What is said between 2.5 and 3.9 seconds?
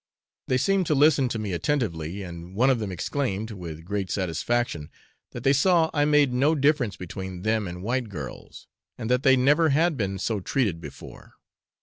one of them exclaimed, with